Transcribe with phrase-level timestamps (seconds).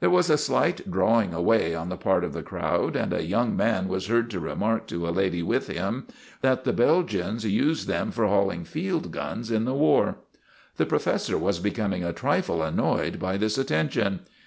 [0.00, 3.56] There was a slight drawing away on the part of the crowd, and a young
[3.56, 6.06] man was heard to remark to a lady with him
[6.42, 10.18] that the Belgians used them for hauling field guns in the war.
[10.76, 14.26] The professor was becoming a trifle annoyed by this attention.